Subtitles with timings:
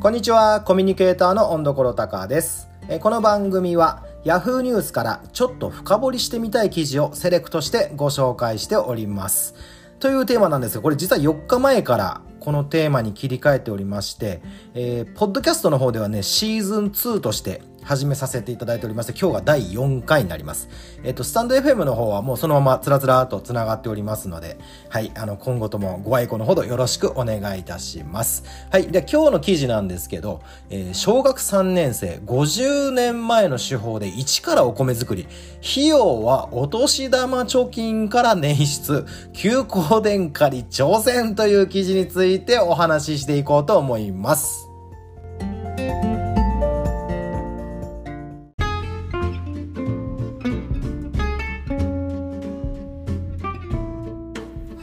[0.00, 2.70] こんにちは、コミュニケーターの温所隆です。
[3.00, 9.54] この番組は Yahoo ニュースからちょっと深掘りしてみたい記事をセレクトしてご紹介しております。
[9.98, 14.40] というテーマなんですが、これ実は4日前からこのテーマに切り替えておりまして、
[14.72, 20.68] えー、ポッドキャストの方ではね、シーズン2として始めさせていただいておりまして、今日が第4回になります。
[21.02, 24.58] えっ、と、スタンド FM の方はもうそのままつらつらと繋がっておりますので、
[24.90, 28.44] はい、あの、今後ともご愛顧のほどよろしくお願いいたします。
[28.70, 30.40] はい、で、今日の記事なんですけど、
[30.70, 35.26] えー、小学3年生、50年前の手法で一からお米作り、
[35.60, 44.59] 費用はお年玉貯金から捻出、休校電化に挑戦という記事についてお話ししていこうと思います。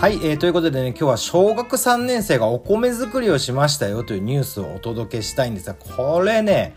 [0.00, 6.76] はい、えー、ということでね、今日は小学3年生がお米作りをしましたよというニュースをお届けしたいんですが、これね、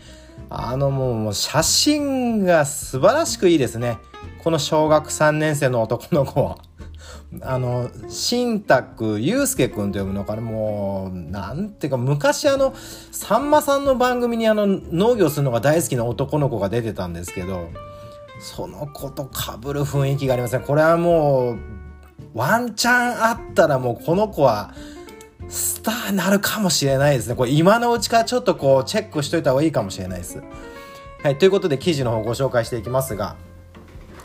[0.50, 3.98] あのもう写真が素晴らしくいいですね。
[4.42, 6.58] この小学3年生の男の子は。
[7.42, 12.74] あの、新宅祐介くんと呼ぶのかなもう、なんていうか、昔あの、
[13.12, 17.68] さんまさんの番組にあの、農業するのが大好きな男の子が出てたんですけど、
[18.40, 21.81] その子と被る雰囲気がありません、これはもう、
[22.34, 24.74] ワンチャンあったらもうこの子は、
[25.48, 27.34] スターになるかもしれないですね。
[27.34, 30.42] これ今のうちからちょっとこうチェックしといた方がいいかもしれないです。
[31.22, 33.36] はい、ということで記事の方ご紹介していきますが、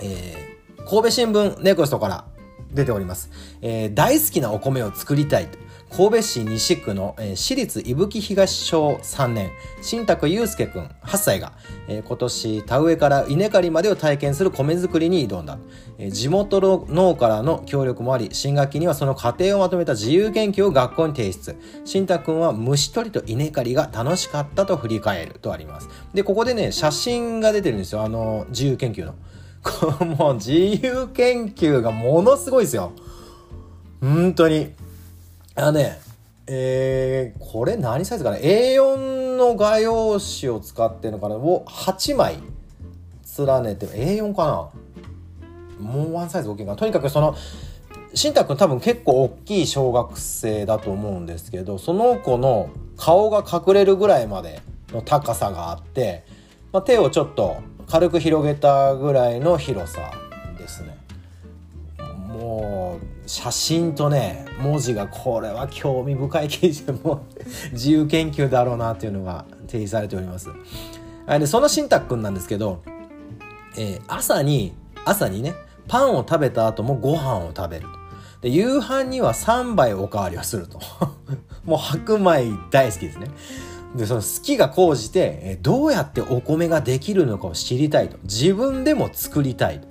[0.01, 2.25] えー、神戸新聞ネクストから
[2.73, 3.29] 出ております。
[3.61, 5.47] えー、大好きなお米を作りたい。
[5.89, 9.51] 神戸市西区の、えー、私立伊吹東小3年、
[9.81, 11.53] 新宅祐介くん8歳が、
[11.87, 15.57] えー、今年田植えから稲刈りまでを体験する米作りに挑んだ。
[15.97, 21.55] えー、地元の農からの協力もあり、新学期にはその過程をまとめた自由研究を学校に提出。
[21.85, 25.87] 新宅くんは虫取りと稲刈りが楽しかったと振り返るとあります。
[26.13, 28.01] で、ここでね、写真が出てるんですよ。
[28.01, 29.15] あの、自由研究の。
[30.17, 32.91] もう自由研究がものすごいですよ。
[34.01, 34.73] 本当に。
[35.55, 35.99] あのね、
[36.47, 41.35] えー、これ何サイズかな ?A4 の画用紙を使ってるのかな？
[41.35, 42.37] を8枚
[43.37, 44.71] 連ねて、A4 か
[45.81, 45.85] な？
[45.91, 47.35] もうワンサイズ大きいかなとにかくその、
[48.13, 56.23] しんたくん多分結構大きい小学生だと思うんですけど、その子の顔が隠れるぐらいまでの高さがあって、
[56.71, 57.57] まあ、手をちょっと
[57.89, 60.11] 軽く広げたぐらいの広さ
[60.57, 60.97] ですね。
[62.27, 67.25] もう写真とね文字がこれは興味深い記事でも
[67.71, 70.49] 自由研究だろうなっていうのが提示されております。
[71.27, 72.81] でその新宅くんなんですけど、
[73.77, 74.73] えー、朝に
[75.03, 75.55] 朝にね
[75.87, 77.87] パンを食べた後もご飯を食べる
[78.41, 80.79] で夕飯には3杯おかわりをすると。
[81.65, 83.27] もう白米大好きですね。
[83.95, 88.17] で、その好きが高じて、どうやってお米ができるのかを知りたいと。
[88.23, 89.81] 自分でも作りたい。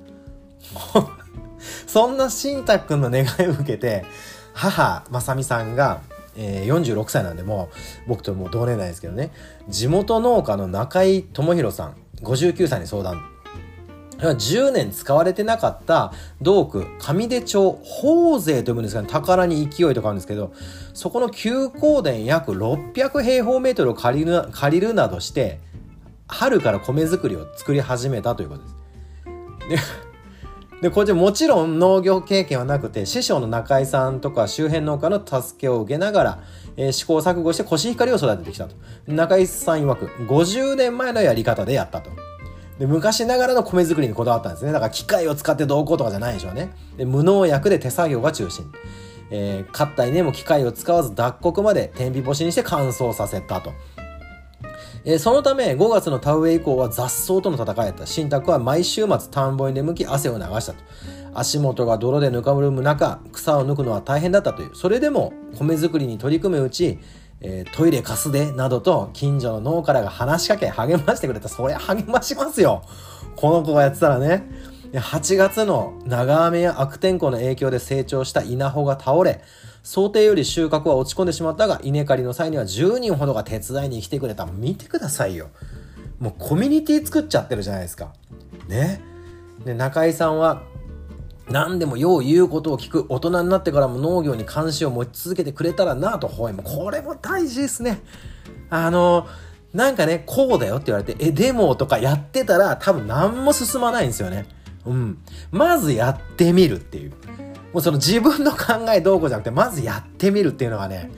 [1.86, 4.04] そんな慎太くんの願いを受けて、
[4.52, 6.00] 母、まさみさんが、
[6.36, 7.70] えー、46歳なんでも
[8.06, 9.30] う、僕ともう同年代ですけどね、
[9.68, 13.35] 地元農家の中井智弘さん、59歳に相談。
[14.18, 20.52] 10年使われてなかった道区上出町宝税と呼ぶんですが、ね、宝に勢いとかあるんですけど、
[20.94, 25.60] そこの休耕田約600平方メートルを借りる借りるなどして、
[26.28, 28.62] 春から米作りを作り始めたということ
[29.68, 29.86] です。
[30.80, 36.38] で、 で、これでもちろん農業経験はなくて、師匠の中井さんとか周辺農家の助けを受けながら、
[36.76, 38.74] えー、試行錯誤してコシヒカリを育ててきたと。
[39.06, 42.10] 中井さん曰く、50年前のやり方でやったと。
[42.78, 44.72] で、昔ながらの米作りにこだわったんですね。
[44.72, 46.70] だから機械を使ってどうこうとかじゃないでしょうね。
[46.96, 48.70] で、無農薬で手作業が中心。
[49.30, 53.72] えー、買った稲も機械を使わず脱穀まで天日干しにして乾燥させたと。
[55.04, 60.78] えー、そのため5月の田植え以降は雑草との戦いやった新宅は毎週末田んぼに出向き汗を流したと
[61.32, 66.98] 足元が泥でぬかむるむ中草を抜くのは大変だったというそれでも米作りに取り組むうち
[67.40, 71.48] えー、トイレ貸すで、などと近所の農家らが話しかけ励ましてくれた。
[71.48, 72.82] そりゃ励ましますよ。
[73.36, 74.44] この子がやってたらね。
[74.92, 79.42] 8月の長雨や悪天候の影響で成長した稲穂が倒れ、
[79.82, 84.46] 想定より収穫は落ち込んでしまったが、稲刈りの際には10人ほどが手伝いに来てくれた。
[84.46, 85.48] 見てくださいよ。
[86.18, 88.12] もうコミュニティ作っちゃってるじゃないですか。
[88.68, 89.00] ね。
[89.64, 90.62] で、中井さんは
[91.50, 98.02] 何でもよう言うことを聞く大人になってからも農業に関心を持ち続けてくれたらなとほえもこれも大事ですね。
[98.68, 99.26] あの
[99.72, 104.46] なんかねこうだよって言われてえでもとかやってたら多分何も進まないんですよね。
[104.84, 105.18] うん。
[105.50, 107.10] まずやってみるっていう。
[107.72, 111.10] もうその自分の考えどうこうじゃなくてまずやってみるっていうのがね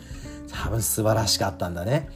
[0.50, 2.08] 多分素晴らしかったんだね。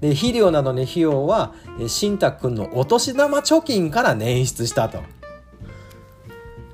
[0.00, 1.54] で、肥料などの費用は、
[1.86, 4.98] 新宅くんのお年玉貯金から捻出したと。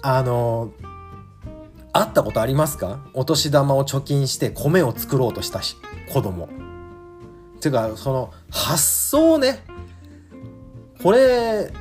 [0.02, 0.73] あの、
[1.93, 3.00] 会ったことありますか？
[3.14, 5.76] お年玉を貯金して米を作ろうとしたし、
[6.12, 6.49] 子供。
[7.61, 9.64] ていうか、その発想ね。
[11.02, 11.73] これ、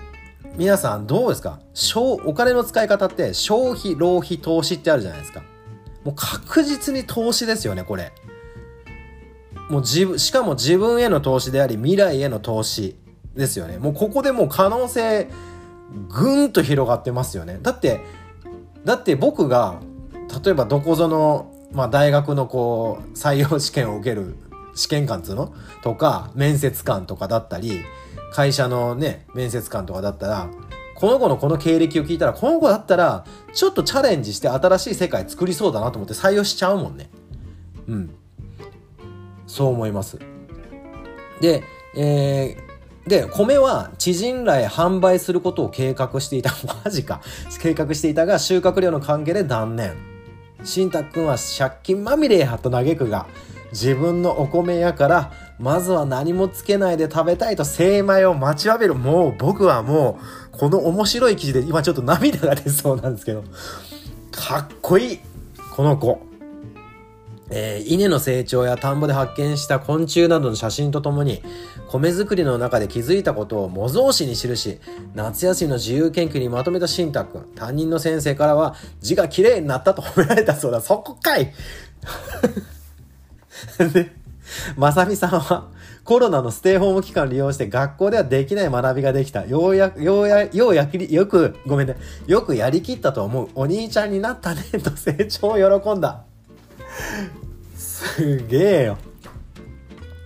[0.57, 1.60] 皆さんどうですか？
[2.25, 5.44] お金の使い方って消費、浪費、投資ってあるじゃないですか。
[6.04, 8.12] もう確実に投資ですよね、これ。
[9.69, 12.98] もう自分、しかも自分への投資であり、未来への投資
[13.36, 13.77] ですよね。
[13.77, 15.30] もうここでもう可能性、
[16.10, 17.60] ぐんと広がってますよね。
[17.62, 18.02] だって、
[18.86, 19.80] だって僕が、
[20.44, 24.36] 例えばどこぞの、まあ大学のこう、採用試験を受ける
[24.76, 25.54] 試験官つうの？
[25.82, 27.82] とか、面接官とかだったり、
[28.32, 30.50] 会社のね、面接官とかだったら、
[30.96, 37.10] この子のこの経歴を聞いたら、この子だったら、ちょっとチャレンジして新しい世界作りそうだなと思って採用しちゃうもんね。
[37.88, 38.16] うん。
[39.48, 40.20] そう思います。
[41.42, 41.64] で、
[41.96, 42.69] えー、
[43.07, 46.51] で、米は知人らへ販売することを計画していた。
[46.84, 47.22] マジか。
[47.62, 49.94] 計画していたが、収穫量の関係で断念。
[50.63, 53.25] 新太くんは借金まみれやと嘆くが、
[53.72, 58.96] 自分のお米やから、まずは何もつけないで食べたいと精米を待ちわびる。
[58.96, 60.19] もう僕はも
[60.54, 63.44] う、この面白い記事で今ちょっと涙が出そうなんですけど、
[64.31, 65.19] かっこいい
[65.75, 66.29] この子。
[67.51, 71.42] えー、稲の成長や田んぼで発見した昆虫などの写真とともに、
[71.90, 74.80] 米作りの中で気づいたことを模造紙に記し、
[75.16, 77.44] 夏休みの自由研究にまとめた新太くん。
[77.56, 80.81] 担任の先生からは、字が綺麗になったと褒められたそうだ。
[80.81, 81.51] そこかい
[83.94, 84.12] で、
[84.78, 85.69] まさみさんは、
[86.04, 89.45] コロナのステイホーム期間を利用して学校ではできない学びができた。
[89.45, 91.98] ようや、ようや、ようやきよく、ごめんね。
[92.25, 93.50] よくやりきったと思う。
[93.56, 96.24] お兄ちゃんになったね、と成長を喜んだ。
[98.00, 98.98] すげえよ。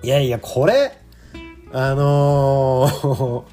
[0.03, 0.95] いやいや、これ、
[1.71, 3.43] あのー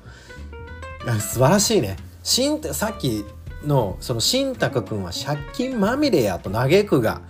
[1.21, 1.97] 素晴らしいね。
[2.23, 3.25] しん、さっき
[3.65, 7.23] の、その、しんたくくんは借金まみれやと嘆くが、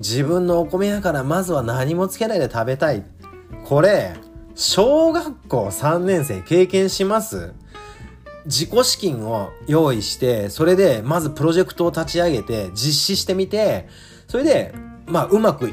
[0.00, 3.04] 自分のお米やからまずは何もつけないで食べたい。
[3.64, 4.14] これ、
[4.56, 7.52] 小学校3年生経験します
[8.46, 13.86] 自己資金を用意して、それでまずプロジェクトを立ち上げて実施してみて、
[14.26, 14.74] それで、
[15.10, 15.70] まあうまく、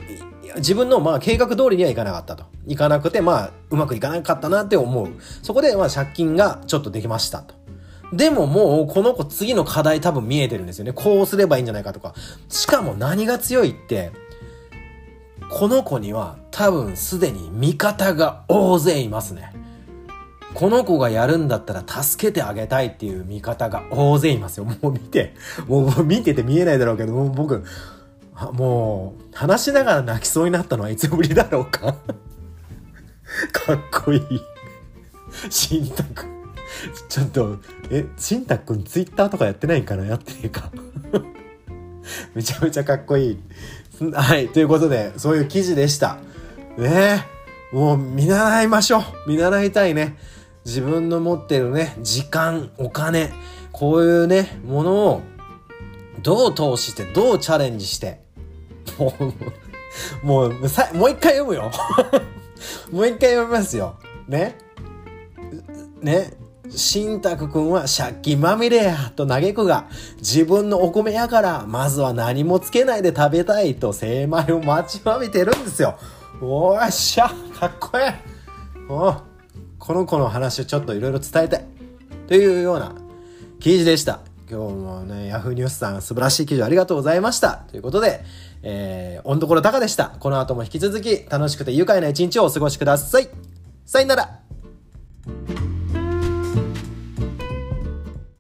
[0.58, 2.46] 自分のまあ計画通りにはいかなかったと。
[2.66, 5.10] いかなくて、まあうまくいかなかったなって思う。
[5.42, 7.56] そこでまあ借金がちょっとできましたと。
[8.14, 10.94] でももうこの子次の課題多分見えてるんですよね。
[10.94, 12.14] こうすればいいんじゃないかとか。
[12.50, 14.12] しかも何が強いって、
[15.50, 19.54] この子には多分すでに味方が大勢いますね。
[20.54, 24.66] この子がやるんだったら助けてあげたいっていう味方が大勢いますよ。
[24.66, 25.36] もう見て、
[25.68, 27.64] もう見てて見えないだろうけど、もう僕、
[28.54, 31.96] もう話しながら泣きそうになったのはいつぶりだろうか？
[33.52, 34.22] かっこいい。
[35.50, 36.38] しんたくん。
[37.10, 37.58] ちょっと、
[37.90, 40.06] え、しんたくんツイッターとかやってないんかな？
[40.06, 40.72] やってねえか。
[42.36, 43.40] めちゃめちゃかっこいい。
[44.14, 44.50] はい。
[44.50, 46.18] ということで、そういう記事でした。
[46.78, 47.24] ね
[47.74, 49.04] えもう見習いましょう。
[49.28, 50.18] 見習いたいね。
[50.64, 53.32] 自分の持ってるね、時間、お金、
[53.72, 55.22] こういうね、ものを、
[56.22, 58.22] どう投資して、どうチャレンジして、
[58.98, 59.14] も
[60.24, 61.72] う、もう、さ、もう一回読むよ。
[62.92, 63.96] もう一回読みますよ。
[64.28, 64.58] ね？
[66.02, 66.34] ね？
[66.70, 69.86] 新宅くんは借金まみれやと嘆くが、
[70.18, 75.98] 自分のお米やから、まずは何もつけないで食べたいと精米を待ちわびてるんですよ。
[76.42, 78.38] おっしゃかっこええ
[78.90, 79.16] お
[79.80, 81.66] この子の話をちょっといろいろ伝えたい。
[82.28, 82.94] というような
[83.60, 84.27] 記事でした。
[84.50, 87.66] 今日もね、ヤフーニュースさん素晴らしい記事ありがとうございました。
[87.70, 88.24] ということで、
[88.64, 90.16] えー、温どころ高でした。
[90.22, 93.28] この後も引き続き楽しくて愉快な一日をお過ごしください。
[93.86, 94.47] さよなら